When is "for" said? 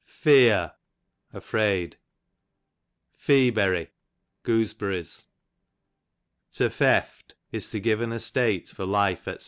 8.69-8.85